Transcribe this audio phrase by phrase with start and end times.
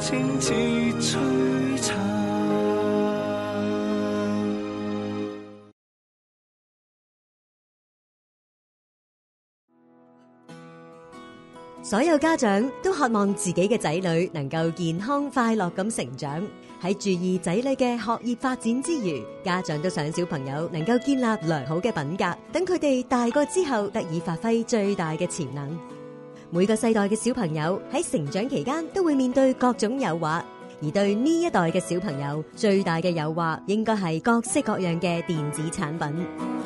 [0.00, 0.52] 清似
[1.00, 1.96] 璀璨。
[11.82, 16.44] 所有家長都渴望自己嘅仔女能夠健康快樂咁成長。
[16.82, 25.95] 喺注意仔女嘅學業發展之餘，家長都想小朋友能夠建立良好嘅品格，等佢哋大個之後得以發揮最大嘅潛能。
[26.49, 30.41] 每個世代嘅小朋友喺成長期間都會面對各種誘惑，
[30.83, 36.64] 而對呢一代嘅小朋友最大嘅誘惑，應該係各式各樣嘅電子產品。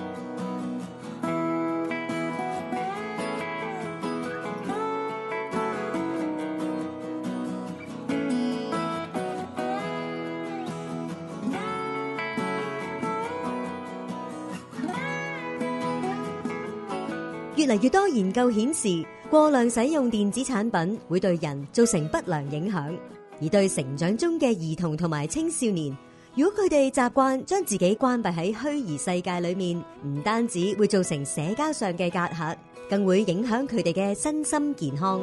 [17.61, 22.97] 越嚟越多研究顯示，過量使用電子產品會對人造成不良影響，
[23.43, 25.95] 而對成長中嘅兒童同埋青少年，
[26.35, 32.57] 如果佢哋習慣將自己關閉喺虛擬世界裏面，唔單止會造成社交上嘅隔閡，
[32.89, 35.21] 更會影響佢哋嘅身心健康。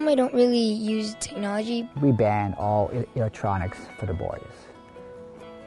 [0.00, 1.86] We don't really use technology.
[2.00, 4.40] We ban all e- electronics for the boys.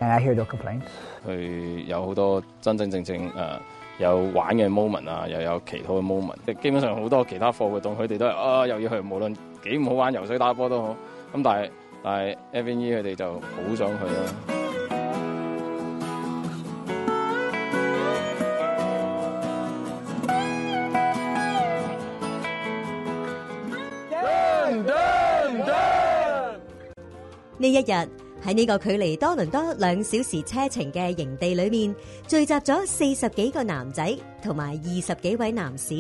[0.02, 0.88] And I hear no complaints.
[1.26, 3.60] 佢有好多真真正正誒、呃
[4.00, 10.90] 有玩嘅 moment 啊，又有祈禱嘅 moment，即係基本上好多其他課活動，佢哋都係啊又要去，無論幾唔好玩，游水打波都好。
[11.36, 11.70] 咁但係
[12.02, 14.58] 但係 a v n e 佢哋就好想去咯。
[27.58, 28.10] 呢一日
[28.44, 31.96] 喺呢個距離多倫多兩小時車程嘅營地裏面，
[32.28, 35.94] 聚集咗四十幾個男仔同埋二十幾位男士，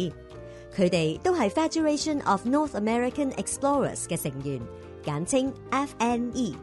[0.75, 4.59] 佢哋都係 Federation of North American Explorers 嘅成員，
[5.05, 6.55] 簡稱 FNE。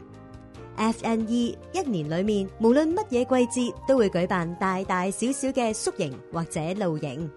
[0.77, 7.29] FNE 一年裏面無論乜嘢季節都會舉辦大大小小嘅宿營或者露營。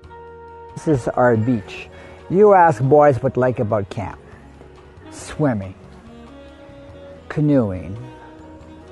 [0.77, 1.89] This is our beach.
[2.29, 4.17] You ask boys what like about camp
[5.13, 5.75] swimming,
[7.29, 7.97] canoeing,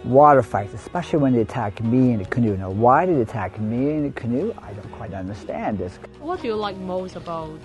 [0.04, 2.56] water fights, especially when they attack me in the canoe.
[2.56, 4.54] Now, why did they attack me in the canoe?
[4.62, 5.98] I don't quite understand this.
[6.20, 7.58] What do you like most about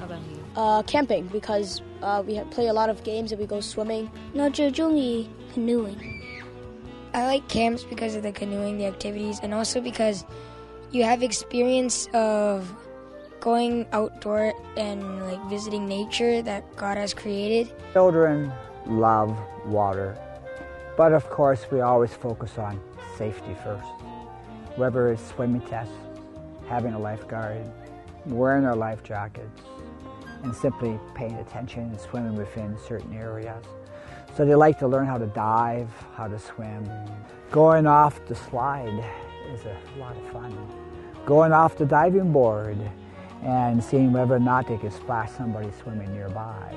[0.00, 0.38] FNE?
[0.56, 4.10] Uh, camping, because uh, we play a lot of games and we go swimming.
[4.34, 6.10] No, canoeing.
[7.12, 10.24] I like camps because of the canoeing, the activities, and also because
[10.90, 12.72] you have experience of
[13.40, 17.72] going outdoor and like visiting nature that God has created.
[17.92, 18.52] Children
[18.86, 20.18] love water
[20.96, 22.80] but of course, we always focus on
[23.16, 23.88] safety first.
[24.76, 25.94] Whether it's swimming tests,
[26.68, 27.64] having a lifeguard,
[28.26, 29.60] wearing our life jackets,
[30.42, 33.64] and simply paying attention and swimming within certain areas.
[34.36, 36.88] So they like to learn how to dive, how to swim.
[37.50, 39.04] Going off the slide
[39.52, 40.56] is a lot of fun.
[41.24, 42.78] Going off the diving board
[43.42, 46.74] and seeing whether or not they can splash somebody swimming nearby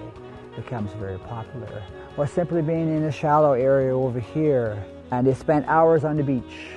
[0.57, 1.81] becomes very popular.
[2.17, 4.83] Or simply being in a shallow area over here.
[5.11, 6.67] And they spend hours on the beach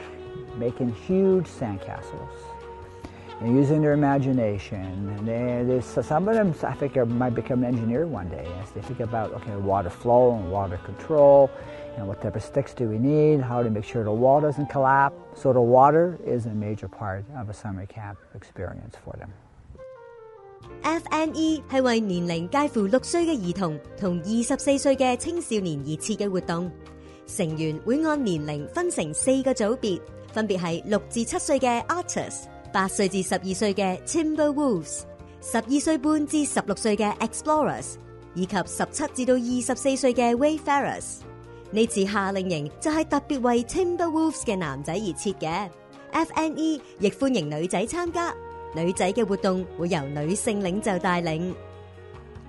[0.57, 2.29] making huge sandcastles
[3.41, 5.09] and using their imagination.
[5.17, 8.29] And they, they, so some of them, I think, are, might become an engineer one
[8.29, 11.51] day as they think about okay, water flow and water control,
[11.97, 14.67] and what type of sticks do we need, how to make sure the wall doesn't
[14.67, 15.17] collapse.
[15.41, 19.33] So the water is a major part of a summer camp experience for them.
[20.83, 26.71] FNE 係為年齡介乎六歲嘅兒童同二十四歲嘅青少年而設嘅活動，
[27.27, 30.01] 成員會按年齡分成四個組別，
[30.33, 35.03] 分別係六至七歲嘅 Otters、八歲至十二歲嘅 Timberwolves、
[35.41, 37.95] 十二歲半至十六歲嘅 Explorers，
[38.35, 41.21] 以及十七至到二十四歲嘅 Wayfarers。
[41.73, 45.71] 呢次夏令營就係特別為 Timberwolves 嘅男仔而設嘅
[46.13, 48.35] ，FNE 亦歡迎女仔參加。
[48.75, 51.53] 女仔嘅活動會由女性領袖帶領。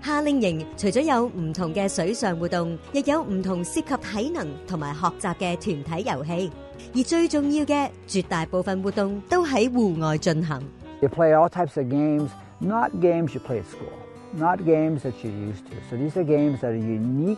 [0.03, 6.51] 夏令營除咗有唔同嘅水上活動，亦有唔同涉及體能同埋學習嘅團體遊戲。
[6.95, 10.63] 而最重要嘅，絕大部分活動都喺戶外進行。
[11.01, 12.29] You play all types of games,
[12.59, 13.93] not games you play at school,
[14.33, 15.75] not games that you're used to.
[15.89, 17.37] So these are games that are unique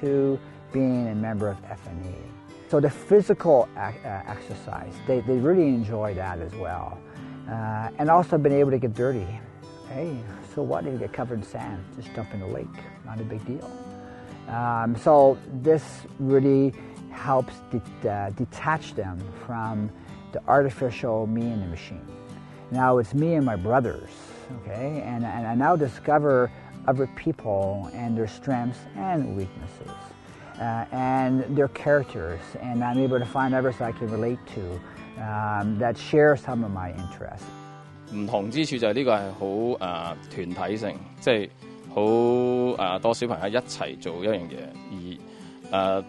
[0.00, 0.38] to
[0.72, 2.14] being a member of FNE.
[2.70, 6.98] So the physical exercise, they, they really enjoy that as well.
[7.48, 9.26] Uh, and also been able to get dirty.
[9.88, 10.16] Hey,
[10.54, 11.84] so what if you get covered in sand?
[11.96, 12.66] Just jump in the lake,
[13.04, 13.70] not a big deal.
[14.48, 15.84] Um, so this
[16.18, 16.72] really
[17.10, 17.54] helps
[18.08, 19.90] uh, detach them from
[20.32, 22.06] the artificial me and the machine.
[22.70, 24.10] Now it's me and my brothers
[24.62, 26.50] okay, and, and I now discover
[26.86, 29.90] other people and their strengths and weaknesses,
[30.60, 34.80] uh, and their characters, and I'm able to find others I can relate to
[35.18, 37.42] that share some of my interest
[38.14, 39.46] 唔同之處就係呢個係好
[40.36, 41.50] 誒團體性，即係
[41.94, 45.20] 好誒多小朋友一齊做一樣嘢，
[45.72, 46.04] 而誒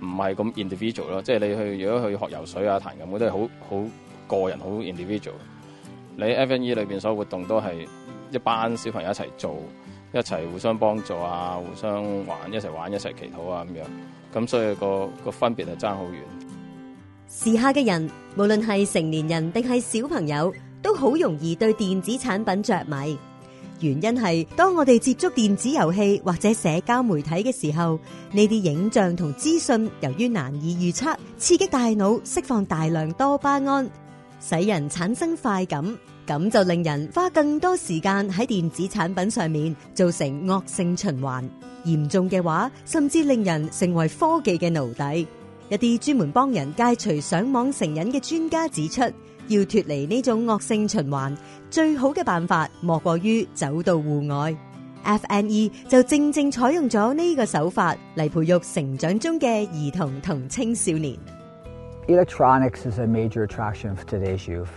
[0.00, 1.22] 唔係咁 individual 咯。
[1.22, 3.38] 即係你去如果去學游水啊、彈琴嗰啲係好
[3.70, 3.84] 好
[4.26, 5.32] 個人好 individual。
[6.16, 7.86] 你 FNE 裏邊所有活動都係
[8.32, 9.56] 一班小朋友一齊做，
[10.12, 13.84] 一齊互相幫助啊，互相玩，一齊玩，一齊祈禱啊咁樣。
[14.42, 16.18] 咁所以個個分別係爭好遠。
[17.28, 20.52] 时下嘅人，無論係成年人定係小朋友，
[20.82, 23.18] 都好容易對電子產品着迷。
[23.80, 27.98] 原因係當我哋接觸電子遊戲或者社交媒體嘅時候，
[28.32, 33.88] 呢啲影像同資訊由於難以預測，刺激大腦釋放大量多巴胺，
[34.40, 35.96] 使人產生快感，
[36.26, 41.44] 咁就令人花更多時間喺電子產品上面，造成惡性循環。
[41.84, 45.28] 嚴重嘅話，甚至令人成為科技嘅奴隶。
[45.68, 49.02] 一啲专门帮人戒除上网成瘾嘅专家指出，
[49.48, 51.36] 要脱离呢种恶性循环，
[51.70, 54.56] 最好嘅办法莫过于走到户外。
[55.04, 61.16] FNE 就正正采用咗呢个手法嚟培育成长中嘅儿童同青少年。
[62.08, 64.68] Electronics is a major attraction of today's youth.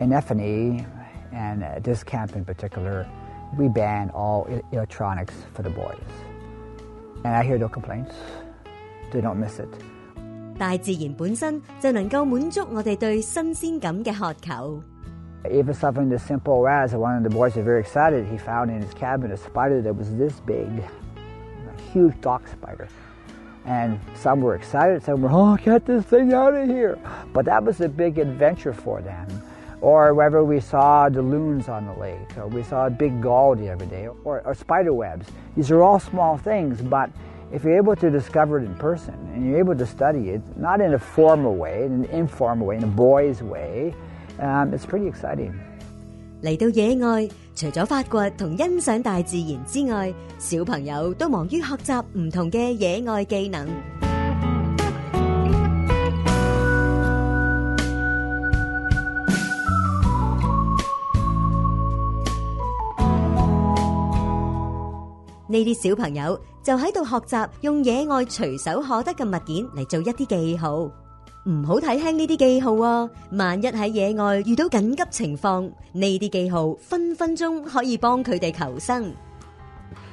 [0.00, 0.84] In FNE,
[1.32, 3.06] and this camp in particular,
[3.58, 5.98] we ban all electronics for the boys.
[7.22, 8.14] And I hear no complaints.
[9.11, 9.69] They don't miss it.
[10.57, 14.81] 大自然本身就能够满足我哋对新鲜感嘅渴求。
[15.49, 18.25] Even something as simple as one of the boys is very excited.
[18.25, 22.87] He found in his cabin a spider that was this big, a huge dock spider.
[23.65, 26.97] And some were excited, some were, oh, get this thing out of here.
[27.33, 29.27] But that was a big adventure for them.
[29.81, 33.55] Or whether we saw the loons on the lake, or we saw a big gull
[33.55, 35.27] the other day, or, or spider webs.
[35.55, 37.09] These are all small things, but
[37.51, 40.81] if you're able to discover it in person and you're able to study it, not
[40.81, 43.93] in a formal way, in an informal way, in a boy's way,
[44.39, 45.53] um, it's pretty exciting.
[46.43, 53.67] 嚟到野外，除咗发掘同欣赏大自然之外，小朋友都忙于学习唔同嘅野外技能。
[65.50, 73.10] 呢啲小朋友就喺度学习用野外随手可得嘅物件嚟做一啲记号，唔好睇轻呢啲记号啊！
[73.32, 79.12] 萬一喺野外遇到紧急情况，呢啲记号分分钟可以帮佢哋求生。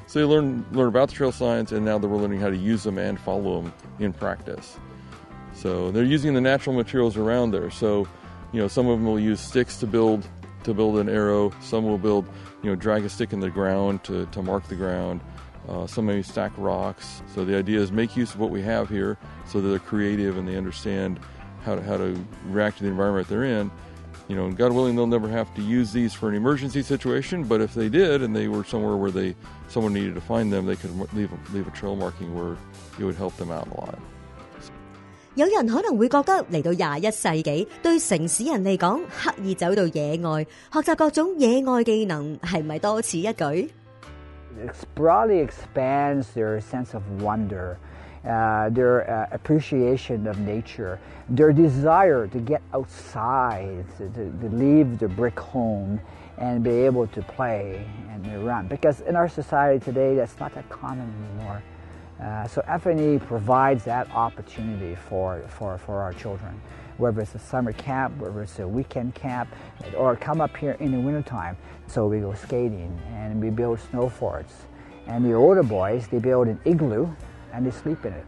[0.07, 2.83] So they learn learn about the trail signs, and now they're learning how to use
[2.83, 4.77] them and follow them in practice.
[5.53, 7.69] So they're using the natural materials around there.
[7.69, 8.07] So,
[8.53, 10.23] you know, some of them will use sticks to build
[10.67, 11.51] to build an arrow.
[11.61, 12.27] Some will build,
[12.61, 15.21] you know, drag a stick in the ground to, to mark the ground.
[15.67, 17.21] Uh, some may stack rocks.
[17.33, 20.37] So the idea is make use of what we have here, so that they're creative
[20.37, 21.19] and they understand
[21.63, 23.71] how to how to react to the environment they're in.
[24.27, 27.45] You know, and God willing, they'll never have to use these for an emergency situation.
[27.45, 29.35] But if they did, and they were somewhere where they
[29.69, 32.57] someone needed to find them, they could leave a, leave a trail marking where
[32.99, 33.99] it would help them out a lot.
[35.36, 43.68] 有人可能会觉得嚟到廿一世纪，对城市人嚟讲，刻意走到野外学习各种野外技能，系咪多此一举？
[44.54, 47.78] It broadly expands their sense of wonder,
[48.24, 50.98] uh, their uh, appreciation of nature,
[51.34, 55.98] their desire to get outside, to, to, to leave the brick home
[56.36, 57.82] and be able to play
[58.12, 58.68] and to run.
[58.68, 61.62] Because in our society today, that's not that common anymore.
[62.21, 66.59] Uh, so FNE provides that opportunity for, for, for our children,
[66.97, 69.49] whether it's a summer camp, whether it's a weekend camp,
[69.95, 71.55] or come up here in the wintertime.
[71.85, 74.53] So we go skating and we build snow forts.
[75.05, 77.07] And the older boys, they build an igloo
[77.53, 78.25] and they sleep in it.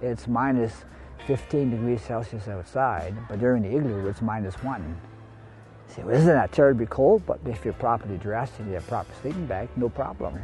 [0.00, 0.84] It's minus
[1.26, 5.00] 15 degrees Celsius outside, but during the igloo, it's minus one.
[5.86, 7.24] See, well, isn't that terribly cold?
[7.24, 10.40] But if you're properly dressed and you have proper sleeping bag, no problem.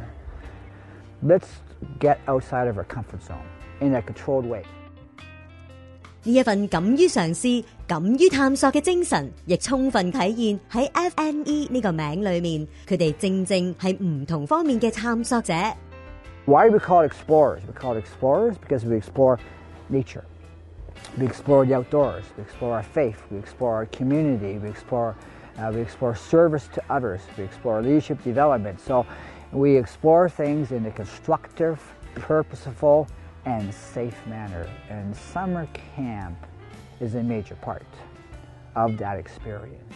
[1.21, 1.49] Let's
[1.98, 3.44] get outside of our comfort zone
[3.80, 4.62] in a controlled way.
[6.26, 12.66] 呢一份敢于尝试、敢于探索嘅精神，亦充分体现喺 FNE 呢个名里面。
[12.88, 15.52] 佢哋正正系唔同方面嘅探索者。
[16.46, 17.60] Why do we call it explorers?
[17.66, 19.38] We call it explorers because we explore
[19.90, 20.24] nature.
[21.18, 22.24] We explore the outdoors.
[22.38, 23.16] We explore our faith.
[23.30, 24.58] We explore our community.
[24.58, 25.14] We explore,
[25.58, 27.20] uh, we explore service to others.
[27.36, 28.80] We explore leadership development.
[28.80, 29.04] So
[29.52, 31.78] we explore things in a constructive,
[32.14, 33.06] purposeful,
[33.44, 34.66] and safe manner.
[34.90, 35.66] And summer
[35.96, 36.36] camp
[37.00, 37.82] is a major part
[38.74, 39.92] of that experience.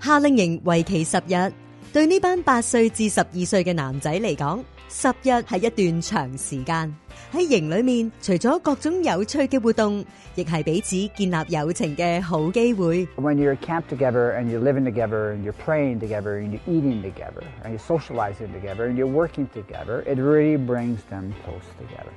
[0.00, 1.52] 夏令营为期十日，
[1.92, 6.95] 对呢班八岁至十二岁嘅男仔嚟讲， 十日係一段長時間。
[7.31, 10.03] 喺營裏面，除咗各種有趣嘅活動，
[10.33, 13.07] 亦係彼此建立友情嘅好機會。
[13.17, 17.43] When you're camped together and you're living together and you're praying together and you're eating together
[17.63, 22.11] and you're socializing together and you're working together, it really brings them close together.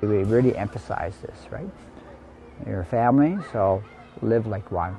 [0.00, 1.70] We really emphasize this, right?
[2.66, 3.82] You're a family, so
[4.20, 4.94] live like one.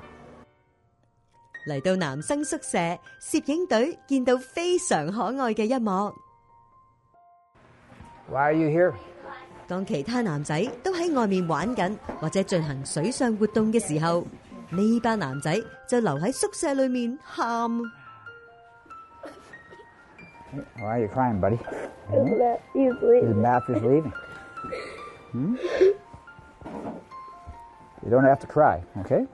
[1.67, 2.77] 嚟到男生宿舍，
[3.21, 6.13] 攝影隊見到非常可愛嘅一幕。
[8.30, 8.94] Why are you here?
[9.68, 14.26] 当其他男仔都喺外面玩紧或者进行水上活动嘅时候，
[14.70, 15.54] 呢班男仔
[15.88, 17.70] 就留喺宿舍里面喊。
[20.76, 21.58] Why are you crying, buddy?
[22.74, 24.12] His math is leaving.
[25.30, 25.56] Hmm?
[28.04, 29.26] You don't have to cry, okay?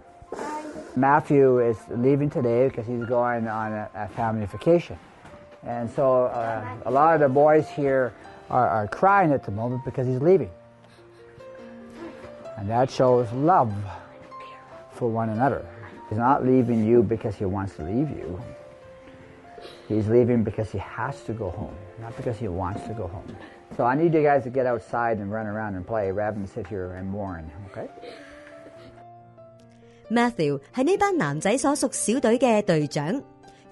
[0.94, 4.96] Matthew is leaving today because he's going on a, a family vacation.
[5.66, 8.12] And so uh, a lot of the boys here
[8.50, 10.50] are, are crying at the moment because he's leaving.
[12.56, 13.72] And that shows love
[14.92, 15.64] for one another.
[16.08, 18.40] He's not leaving you because he wants to leave you.
[19.86, 23.36] He's leaving because he has to go home, not because he wants to go home.
[23.76, 26.46] So I need you guys to get outside and run around and play rather than
[26.46, 27.88] sit here and mourn, okay?
[30.10, 33.22] Matthew 系呢班男仔所属小队嘅队长，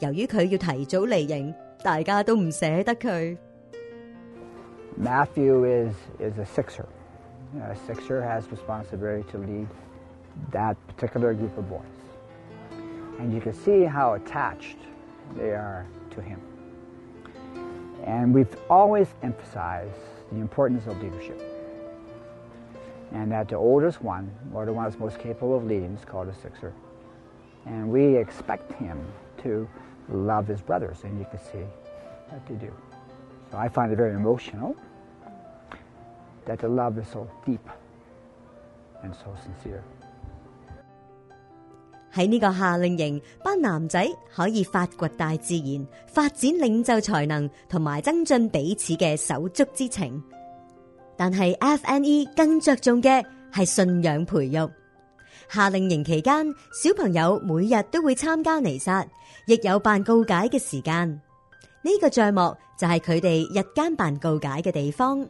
[0.01, 3.37] 由于佢要提早离营，大家都唔舍得佢。
[4.98, 6.88] Matthew is, is a sixer.
[7.64, 9.68] A sixer has responsibility to lead
[10.52, 11.82] that particular group of boys.
[13.20, 14.78] And you can see how attached
[15.36, 16.42] they are to him.
[18.06, 20.00] And we've always emphasized
[20.32, 21.42] the importance of leadership.
[23.12, 26.30] And that the oldest one, or the one that's most capable of leading, is called
[26.30, 26.74] a sixer.
[27.66, 29.00] And we expect him
[29.44, 29.68] to
[30.10, 31.66] love his brothers, and you can see
[32.30, 32.74] that they do.
[33.54, 34.76] I find it very emotional
[36.46, 37.60] that the love is so deep
[39.04, 39.82] and so sincere.
[42.14, 44.06] 喺呢个夏令营，班男仔
[44.36, 50.22] 可以发掘大自然，发展领袖才能，同埋增进彼此嘅手足之情。
[51.16, 54.70] 但系 FNE 更着重嘅系信仰培育。
[55.50, 59.06] 夏令营期间，小朋友每日都会参加彌撒，
[59.46, 61.22] 亦有办告解嘅时间。
[61.84, 65.29] 呢、個帳幕 就系佢哋日间办告解嘅地方。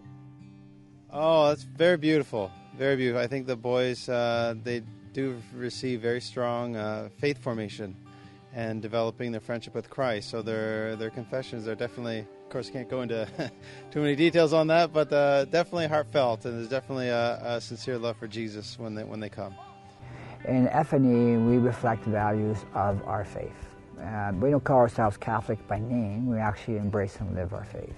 [1.10, 2.50] Oh, that's very beautiful.
[2.76, 3.22] Very beautiful.
[3.22, 7.94] I think the boys, uh, they do receive very strong uh, faith formation
[8.52, 10.28] and developing their friendship with Christ.
[10.30, 13.26] So their their confessions are definitely, of course, can't go into
[13.90, 17.98] too many details on that, but uh, definitely heartfelt, and there's definitely a, a sincere
[17.98, 19.54] love for Jesus when they when they come.
[20.46, 23.69] In FNE, we reflect the values of our faith.
[24.00, 27.96] Uh, we don't call ourselves Catholic by name, we actually embrace and live our faith.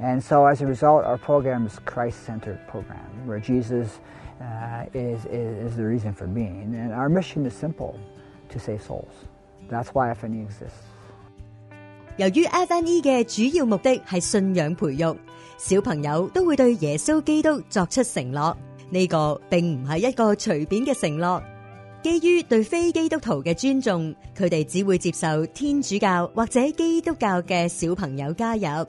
[0.00, 4.00] And so as a result, our program is Christ-centered program, where Jesus
[4.40, 6.74] uh, is, is, is the reason for being.
[6.74, 7.98] And our mission is simple,
[8.48, 9.12] to save souls.
[9.68, 10.86] That's why FNE exists.
[12.16, 15.16] 由于 FNE 嘅主要目的系信仰培育，
[15.56, 18.56] 小朋友都会对耶稣基督作出承诺。
[18.90, 21.42] 呢、个并唔系一个随便嘅承诺。
[22.05, 28.85] 基於對非基督徒嘅尊重，佢哋只會接受天主教或者基督教嘅小朋友加入。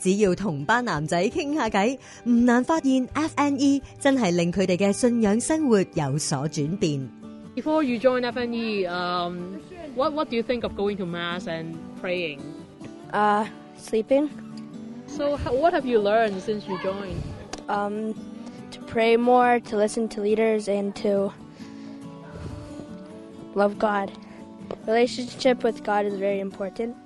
[0.00, 7.08] 只要同班男仔傾下偈，唔難發現 FNE 真係令佢哋嘅信仰生活有所轉變。
[7.54, 9.60] Before you join FNE, um,
[9.94, 12.40] what what do you think of going to mass and praying?
[13.12, 13.46] Uh,
[13.78, 14.28] sleeping.
[15.06, 17.22] So, what have you learned since you joined?
[17.68, 18.12] Um,
[18.72, 21.32] to pray more, to listen to leaders, and to
[23.56, 24.12] love God.
[24.86, 26.96] Relationship with God is very important.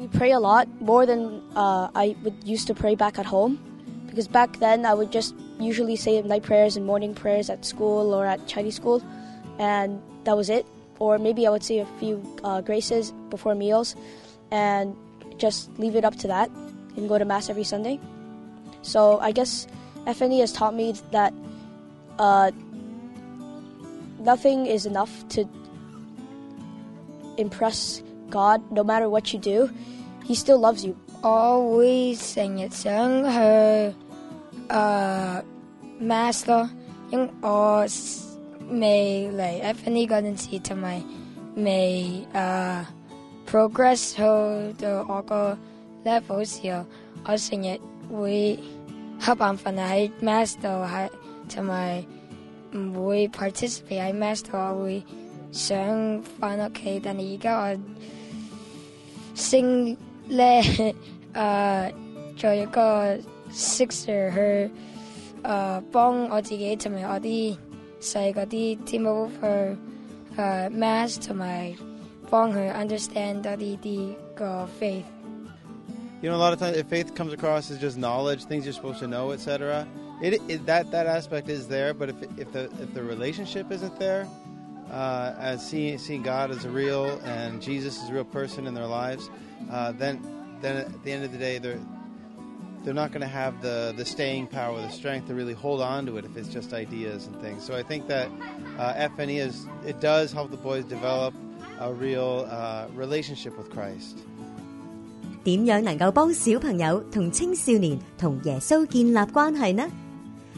[0.00, 3.58] We pray a lot more than uh, I would used to pray back at home,
[4.06, 8.12] because back then I would just usually say night prayers and morning prayers at school
[8.14, 9.02] or at Chinese school,
[9.58, 10.66] and that was it.
[10.98, 13.96] Or maybe I would say a few uh, graces before meals,
[14.50, 14.96] and
[15.38, 16.50] just leave it up to that,
[16.96, 18.00] and go to mass every Sunday.
[18.82, 19.66] So I guess
[20.06, 21.32] FNE has taught me that
[22.18, 22.52] uh,
[24.23, 25.45] nothing is enough to
[27.37, 28.61] impress God.
[28.71, 29.69] No matter what you do,
[30.25, 30.95] He still loves you.
[31.21, 33.93] 我会成日想去诶、
[34.67, 35.43] 呃
[36.01, 36.69] mass 咯，
[37.11, 37.85] 因我
[38.69, 41.01] 未嚟 FNE 嗰阵时，同埋
[41.55, 42.85] 未诶、呃
[43.51, 44.21] progress 去
[44.81, 45.57] 到我个
[46.05, 46.85] level 时候，
[47.25, 47.77] 我成日
[48.15, 48.59] 会
[49.19, 51.09] 瞌眼瞓喺 mass 度，系
[51.53, 52.03] 同埋
[52.75, 55.03] 唔会 participate 喺 mass 度，我会
[55.51, 57.79] 想翻屋企，但系而家我
[59.35, 59.97] 升
[60.27, 60.61] 咧
[61.33, 61.93] 诶
[62.35, 63.17] 做一个
[63.51, 64.71] sixer 去
[65.43, 67.57] 诶帮我自己同埋我啲
[68.01, 69.77] 细嗰啲 team 去
[70.37, 71.73] 诶 math 同埋
[72.29, 75.03] 帮佢 understand 多啲啲个 faith。
[76.21, 78.73] You know, a lot of times, if faith comes across as just knowledge, things you're
[78.73, 79.87] supposed to know, etc.,
[80.23, 81.93] it, it that that aspect is there.
[81.93, 84.27] But if if the if the relationship isn't there,
[84.91, 88.73] uh, as seeing seeing God as a real and Jesus as a real person in
[88.73, 89.29] their lives,
[89.71, 90.21] uh, then
[90.61, 91.79] then at the end of the day, they're
[92.83, 96.05] they're not going to have the the staying power, the strength to really hold on
[96.05, 97.63] to it if it's just ideas and things.
[97.63, 98.29] So I think that
[98.77, 101.33] uh, FNE is it does help the boys develop
[101.79, 104.17] a real uh, relationship with Christ.
[105.43, 109.89] 点样能够帮小朋友同青少年同耶稣建立关系呢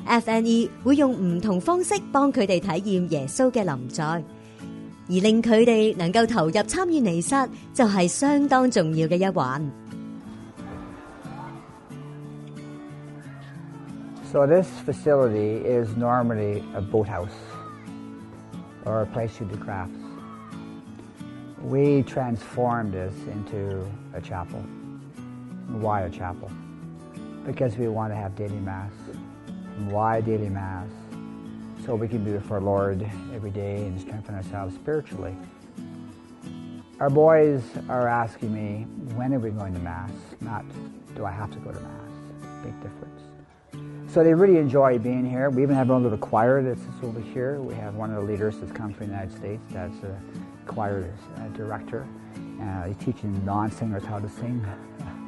[0.07, 2.67] ？FNE 会用唔同方式帮佢哋体
[2.99, 9.69] 验耶稣嘅临在，而令佢哋能够投入参与弥撒，就系相当重要嘅一环。
[14.31, 17.27] So this facility is normally a boathouse
[18.85, 19.97] or a place to do crafts.
[21.63, 24.61] We transformed this into a chapel.
[25.81, 26.49] Why a chapel?
[27.45, 28.91] Because we want to have daily mass.
[29.90, 30.88] Why daily mass?
[31.84, 33.02] So we can be before Lord
[33.34, 35.36] every day and strengthen ourselves spiritually.
[36.98, 40.10] Our boys are asking me, when are we going to mass?
[40.40, 40.64] Not,
[41.14, 42.10] do I have to go to mass?
[42.64, 44.12] Big difference.
[44.12, 45.50] So they really enjoy being here.
[45.50, 47.60] We even have our own little choir that's over here.
[47.60, 50.18] We have one of the leaders that's come from the United States that's a
[50.66, 52.06] choir uh, director.
[52.62, 54.64] Uh, he's teaching non-singers how to sing.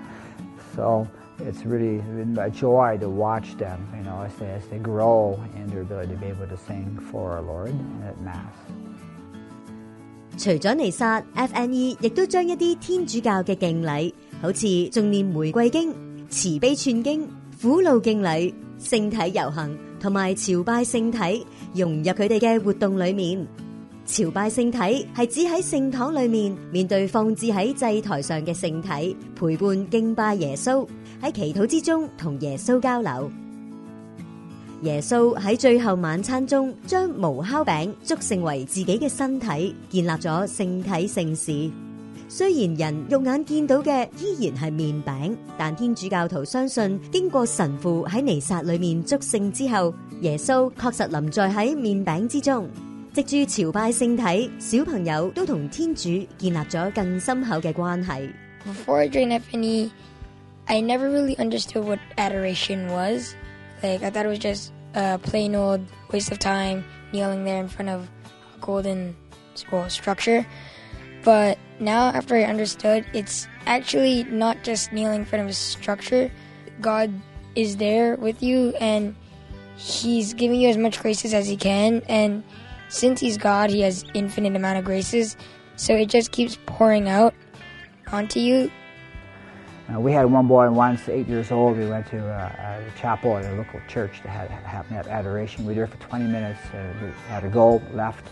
[0.75, 1.07] so
[1.40, 5.38] it's really been a joy to watch them, you know, as they, as they grow
[5.56, 7.74] in their ability to be able to sing for our Lord
[8.06, 8.54] at Mass.
[10.38, 14.12] 除咗弥撒，FNE 亦都将一啲天主教嘅敬礼，
[14.42, 15.94] 好似颂念玫瑰经、
[16.30, 17.28] 慈悲串经、
[17.62, 23.46] 苦路敬礼、圣体游行同埋朝拜圣体，融入佢哋嘅活动里面。
[24.06, 30.86] 朝拜圣体系指喺圣堂里面面对放置喺祭台上嘅圣体，陪伴敬拜耶稣，
[31.23, 33.31] 喺祈禱之中同耶穌交流。
[34.83, 41.71] 耶穌喺最後晚餐中將無烤餅祝成為自己嘅身體，建立咗聖體聖事。
[42.29, 52.69] 雖然人肉眼見到嘅依然係麵餅，但天主教徒相信，經過神父喺彌撒裏面祝聖之後，耶穌確實臨在喺麵餅之中。
[53.15, 56.03] 藉住朝拜聖體，小朋友都同天主
[56.37, 58.31] 建立咗更深厚嘅關係。
[60.69, 63.35] I never really understood what adoration was.
[63.83, 65.81] Like, I thought it was just a plain old
[66.13, 69.17] waste of time kneeling there in front of a golden
[69.73, 70.47] well, structure.
[71.25, 76.31] But now, after I understood, it's actually not just kneeling in front of a structure.
[76.81, 77.13] God
[77.55, 79.17] is there with you, and
[79.77, 82.03] He's giving you as much graces as He can.
[82.09, 82.45] And
[82.89, 85.37] since He's God, He has infinite amount of graces.
[85.77, 87.35] So it just keeps pouring out
[88.13, 88.71] onto you.
[89.91, 91.79] Uh, we had one boy once, eight years old.
[91.79, 95.65] We went to uh, a chapel at a local church that had, happened have adoration.
[95.65, 96.61] We were there for 20 minutes.
[96.75, 98.29] Uh, we had a go left,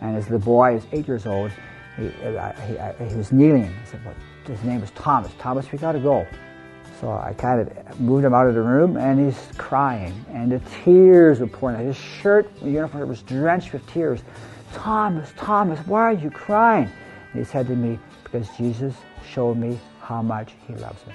[0.00, 1.52] and as the boy is eight years old,
[1.96, 3.72] he, uh, he, uh, he was kneeling.
[3.80, 5.32] I said, well, his name was Thomas.
[5.38, 6.26] Thomas, we got to go.
[7.00, 10.60] So I kind of moved him out of the room, and he's crying, and the
[10.82, 11.84] tears were pouring out.
[11.84, 14.20] His shirt, the uniform was drenched with tears.
[14.72, 16.90] Thomas, Thomas, why are you crying?
[17.32, 21.13] And he said to me, because Jesus showed me how much he loves me.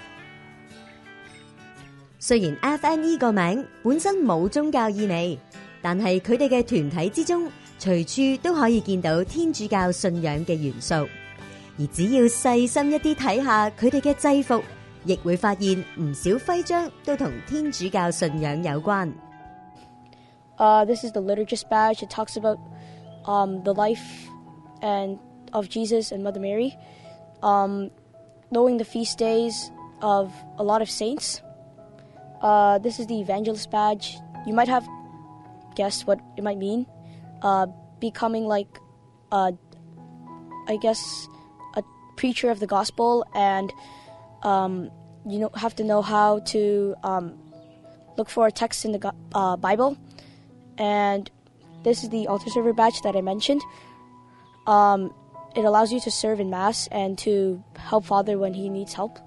[2.18, 5.38] 虽然 FNE 个名本身冇宗教意味，
[5.80, 10.94] 但系佢哋嘅团体之中，随处都可以见到天主教信仰嘅元素。
[11.80, 14.60] 而只要细心一啲睇下佢哋嘅制服，
[15.04, 19.12] 亦会发现唔少徽章都同天主教信仰有关。
[20.56, 22.02] Uh, this is the liturgist badge.
[22.02, 22.58] It talks about
[23.24, 24.02] um, the life
[24.82, 25.18] and
[25.52, 26.72] of Jesus and Mother Mary,
[27.42, 27.90] um,
[28.53, 31.41] knowing the feast days of a lot of saints.
[32.41, 34.17] Uh, this is the evangelist badge.
[34.45, 34.87] You might have
[35.75, 36.85] guessed what it might mean.
[37.41, 37.67] Uh,
[37.99, 38.79] becoming like,
[39.31, 39.51] uh,
[40.67, 41.27] I guess,
[41.75, 41.83] a
[42.15, 43.73] preacher of the gospel, and
[44.43, 44.91] um,
[45.27, 47.33] you know have to know how to um,
[48.17, 49.97] look for a text in the uh, Bible.
[50.77, 51.29] And
[51.83, 53.61] this is the altar server badge that I mentioned.
[54.67, 55.13] Um,
[55.54, 59.18] it allows you to serve in mass and to help Father when he needs help.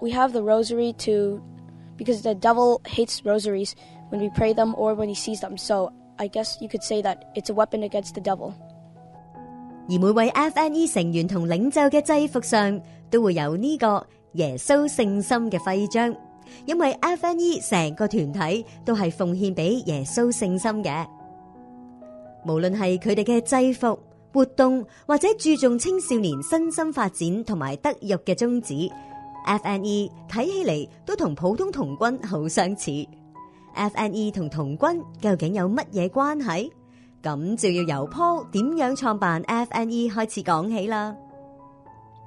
[0.00, 1.40] We have the rosary to
[1.96, 3.74] because the devil hates rosaries
[4.10, 5.56] when we pray them or when he sees them.
[5.56, 8.52] So I guess you could say that it's a weapon against the devil.
[9.88, 12.80] 而每位 FNE 成员同领袖嘅制服上
[13.10, 16.14] 都会有呢个耶稣圣心嘅徽章，
[16.66, 21.06] 因为 FNE 成个团体都系奉献俾耶稣圣心嘅。
[22.44, 23.98] 无论系佢哋嘅制服、
[24.33, 28.89] 活动或者注重青少年身心发展同埋德育嘅宗旨
[29.45, 32.91] ，FNE 睇起嚟都同普通童军好相似。
[33.75, 36.71] FNE 同童军究竟有乜嘢关系？
[37.23, 41.15] 咁就要由 Paul 點樣創辦 FNE 开始讲起啦。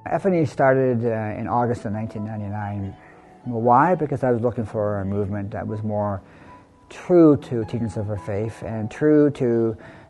[0.05, 0.99] FNE started
[1.37, 2.93] in August of 1999.
[3.47, 3.95] Well, why?
[3.95, 6.21] Because I was looking for a movement that was more
[6.89, 9.75] true to teachings of our faith and true to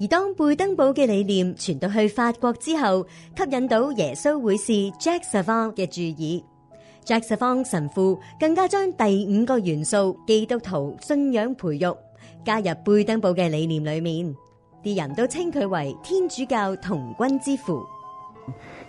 [0.00, 3.04] 而当贝登堡嘅理念传到去法国之后，
[3.36, 6.44] 吸引到耶稣会士 Jack Savant 嘅注意。
[7.04, 11.96] Jack Savant 神父更加将第五个元素基督徒信仰培育
[12.44, 14.36] 加入贝登堡嘅理念里面，
[14.84, 17.84] 啲人都称佢为天主教童軍之父。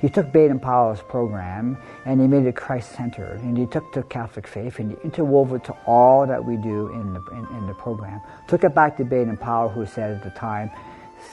[0.02, 4.04] He took Baden Powell's program and he made it Christ centered, and he took the
[4.04, 7.67] Catholic faith and he interwove it to all that we do in the, in, in
[7.67, 8.22] the program.
[8.48, 10.69] Took it back to Baden Powell, who said at the time,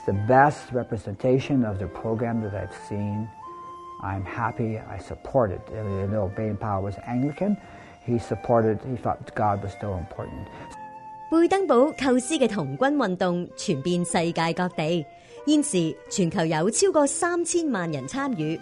[0.05, 3.27] The best representation of the program that I've seen.
[4.01, 5.61] I'm happy, I support it.
[5.73, 7.57] You know, Baden Powell was Anglican.
[8.05, 10.47] He supported, he thought God was still important.
[11.29, 15.05] 贝登堡構思嘅童軍運動傳遍世界各地，
[15.45, 18.57] 現時全球有超過三千萬人參與。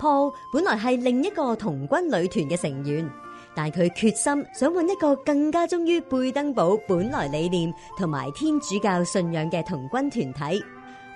[0.00, 3.08] Paul 本來係另一個童軍旅團嘅成員，
[3.60, 10.64] 但佢決心想揾一個更加忠於貝登堡本來理念同埋天主教信仰嘅童軍團體。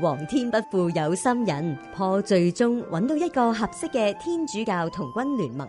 [0.01, 5.69] 皇天不負有心人破最終揾到一個合適嘅天主教童軍聯盟。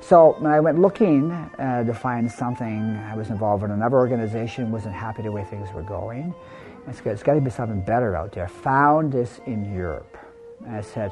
[0.00, 4.70] So when I went looking uh, to find something, I was involved in another organization,
[4.70, 6.32] wasn't happy the way things were going.
[6.86, 8.46] It's got to be something better out there.
[8.62, 10.16] Found this in Europe.
[10.64, 11.10] And I said,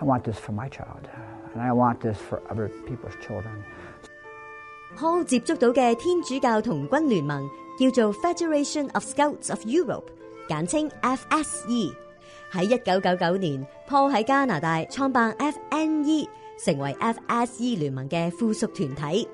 [0.00, 1.06] I want this for my child,
[1.56, 3.62] I want this for other people's children.
[4.96, 10.04] Paul 接觸到嘅天主教童軍聯盟叫做 Federation of Scouts of Europe，
[10.48, 11.92] 簡稱 FSE。
[12.52, 16.28] 喺一九九九年，Paul 喺加拿大創辦 FNE，
[16.64, 19.28] 成為 FSE 聯盟嘅附屬團體。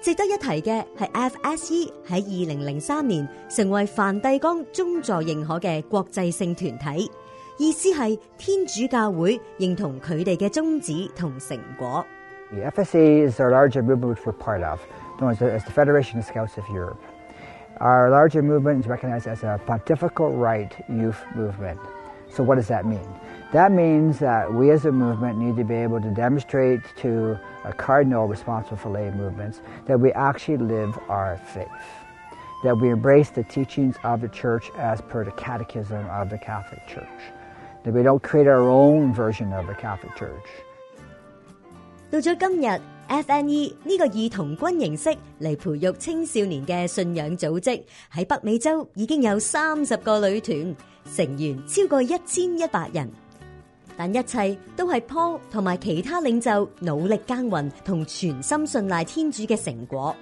[0.00, 7.10] 值得一提嘅係 FSE 喺二零零三年成為梵蒂岡宗座認可嘅國際性團體，
[7.57, 12.05] 意思系天主教会认同佢哋嘅宗旨同成果。
[12.51, 14.79] The FSE is our larger movement which we're part of,
[15.19, 17.01] known as the, as the Federation of Scouts of Europe.
[17.79, 21.79] Our larger movement is recognized as a pontifical right youth movement.
[22.29, 23.07] So what does that mean?
[23.53, 27.73] That means that we as a movement need to be able to demonstrate to a
[27.73, 31.67] cardinal responsible for lay movements that we actually live our faith,
[32.63, 36.85] that we embrace the teachings of the church as per the catechism of the Catholic
[36.87, 37.07] Church,
[37.84, 40.30] That we don't create our own version of the Catholic Church.
[42.10, 50.76] 到咗今日，FNE 呢個以童軍形式嚟培育青少年嘅信仰組織，喺北美洲已經有三十個旅團，
[51.14, 53.10] 成員超過一千一百人。
[53.96, 60.14] 但一切都係 Paul 同埋其他領袖努力耕耘同全心信賴天主嘅成果。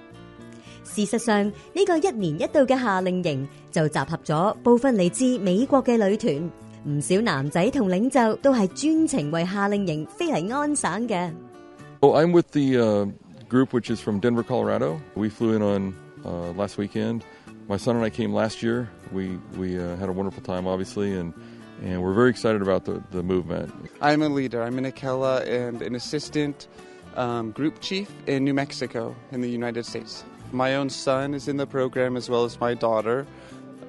[0.83, 6.51] 事實上，呢、個一年一度嘅夏令營就集合咗部分嚟自美國嘅旅團，
[6.88, 11.32] 唔少男仔同领袖都系专程为夏令营飞嚟安省嘅。
[12.00, 13.06] Oh, I'm with the uh,
[13.48, 15.00] group which is from Denver, Colorado.
[15.14, 17.22] We flew in on uh, last weekend.
[17.68, 18.88] My son and I came last year.
[19.12, 21.32] We we uh, had a wonderful time, obviously, and
[21.82, 23.72] and we're very excited about the, the movement.
[24.00, 24.62] I'm a leader.
[24.62, 26.68] I'm in Akela and an assistant
[27.16, 30.24] um, group chief in New Mexico in the United States.
[30.52, 33.26] My own son is in the program as well as my daughter.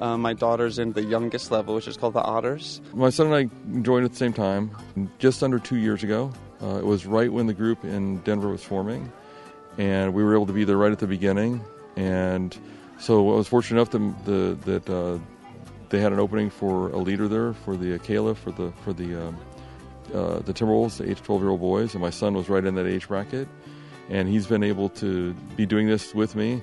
[0.00, 2.80] Uh, my daughter's in the youngest level, which is called the Otters.
[2.94, 4.76] My son and I joined at the same time,
[5.18, 6.32] just under two years ago.
[6.62, 9.12] Uh, it was right when the group in Denver was forming,
[9.78, 11.60] and we were able to be there right at the beginning.
[11.96, 12.56] And
[12.98, 15.18] so I was fortunate enough to, the, that uh,
[15.88, 19.28] they had an opening for a leader there for the Akela for the for the
[19.28, 19.38] um,
[20.14, 22.64] uh, the Timberwolves, the eight to twelve year old boys, and my son was right
[22.64, 23.46] in that age bracket,
[24.08, 26.62] and he's been able to be doing this with me.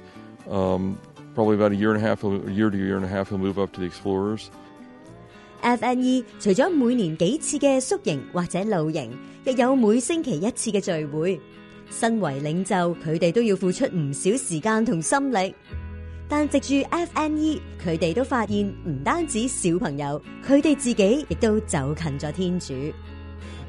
[0.50, 1.00] Um,
[1.36, 3.30] probably about a year and a half, a year to a year and a half,
[3.30, 4.48] he'll move up to the Explorers.
[5.62, 9.12] FNE 除咗每年几次嘅宿营或者露营，
[9.46, 11.40] 亦有每星期一次嘅聚会。
[11.90, 15.54] 身为领袖，佢哋都要付出唔少时间同心力。
[16.30, 22.74] 但藉住 FNE，佢哋都发现唔单止小朋友，佢哋自己亦都走近咗天主。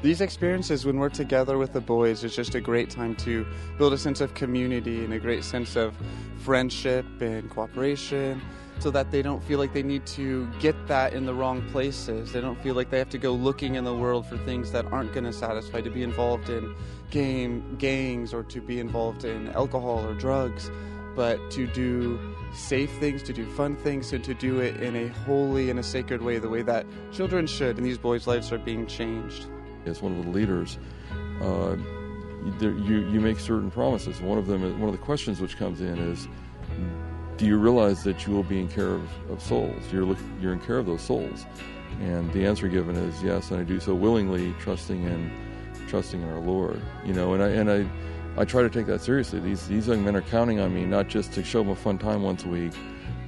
[0.01, 3.45] These experiences, when we're together with the boys, is just a great time to
[3.77, 5.95] build a sense of community and a great sense of
[6.39, 8.41] friendship and cooperation
[8.79, 12.31] so that they don't feel like they need to get that in the wrong places.
[12.31, 14.85] They don't feel like they have to go looking in the world for things that
[14.85, 16.75] aren't going to satisfy, to be involved in
[17.11, 20.71] game gangs or to be involved in alcohol or drugs,
[21.15, 22.19] but to do
[22.55, 25.83] safe things, to do fun things, and to do it in a holy and a
[25.83, 27.77] sacred way, the way that children should.
[27.77, 29.45] And these boys' lives are being changed.
[29.85, 30.77] As one of the leaders,
[31.41, 31.75] uh,
[32.59, 34.21] you you make certain promises.
[34.21, 36.27] One of them, one of the questions which comes in is,
[37.37, 39.81] do you realize that you will be in care of, of souls?
[39.91, 41.45] You're look, you're in care of those souls,
[41.99, 45.31] and the answer given is yes, and I do so willingly, trusting in
[45.87, 46.81] trusting in our Lord.
[47.05, 47.89] You know, and I and I.
[48.37, 49.41] I try to take that seriously.
[49.41, 51.97] These these young men are counting on me not just to show them a fun
[51.97, 52.71] time once a week,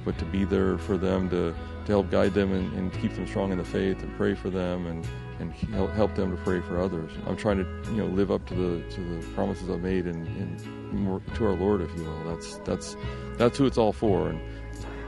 [0.02, 3.26] but to be there for them, to, to help guide them and, and keep them
[3.26, 5.06] strong in the faith, and pray for them, and
[5.40, 7.10] and help, them to pray for others.
[7.26, 10.26] I'm trying to you know live up to the to the promises I've made and,
[10.26, 12.24] and more, to our Lord, if you will.
[12.24, 12.96] That's that's
[13.36, 14.30] that's who it's all for.
[14.30, 14.40] And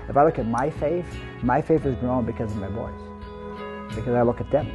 [0.09, 1.07] If I look at my faith,
[1.43, 3.95] my faith has grown because of my boys.
[3.95, 4.67] Because I look at them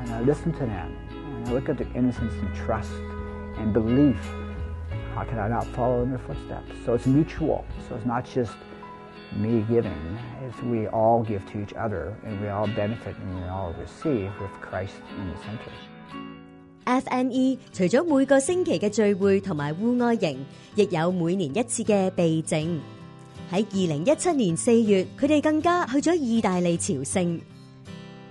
[0.00, 2.92] and I listen to them and I look at their innocence and trust
[3.58, 4.20] and belief.
[5.14, 6.72] How can I not follow in their footsteps?
[6.86, 7.66] So it's mutual.
[7.88, 8.54] So it's not just
[9.36, 9.92] me giving.
[10.42, 14.30] It's we all give to each other and we all benefit and we all receive
[14.40, 15.72] with Christ in the center.
[16.84, 20.36] FNE 除咗每個星期嘅聚會同埋戶外營，
[20.74, 22.78] 亦有每年一次嘅避靜。
[23.52, 27.38] 喺二零一七年四月，佢哋更加去咗意大利朝聖。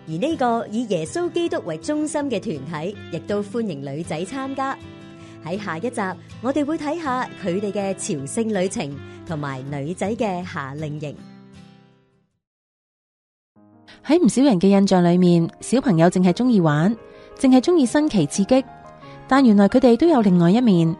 [0.07, 4.77] 而呢個以耶穌基督為中心嘅團體，亦都歡迎女仔參加。
[5.45, 6.01] 喺下一集，
[6.41, 8.95] 我哋會睇下佢哋嘅朝聖旅程，
[9.27, 11.15] 同埋女仔嘅夏令營。
[14.06, 16.95] 喺唔少人嘅印象裏面，小朋友淨係中意玩，
[17.39, 18.63] 淨係中意新奇刺激，
[19.27, 20.95] 但原來佢哋都有另外一面。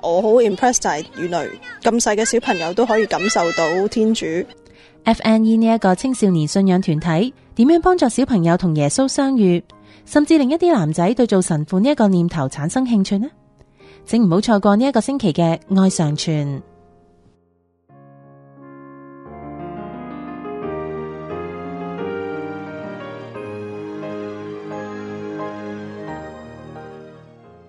[0.00, 1.46] 我好 impressed 就係原來
[1.82, 4.26] 咁細嘅小朋友都可以感受到天主。
[5.04, 9.62] FNE 呢一個青少年信仰團體，點樣幫助小朋友同耶穌相遇，
[10.06, 13.28] 甚至令一啲男仔對做神父呢一個念頭產生興趣呢？
[14.06, 15.42] 請唔好錯過呢一個星期嘅
[15.76, 16.62] 愛常傳。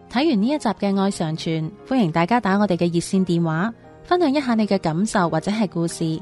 [0.10, 3.74] 睇完呢一集嘅愛常傳，歡迎大家打我哋嘅熱線電話，
[4.06, 6.21] 分享一下你嘅感受或者係故事。